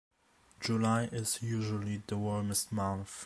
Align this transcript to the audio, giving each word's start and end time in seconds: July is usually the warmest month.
July 0.59 1.03
is 1.11 1.43
usually 1.43 2.01
the 2.07 2.17
warmest 2.17 2.71
month. 2.71 3.19